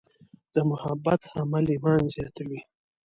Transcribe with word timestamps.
د 0.53 0.55
محبت 0.71 1.21
عمل 1.39 1.65
ایمان 1.73 2.01
زیاتوي. 2.15 2.59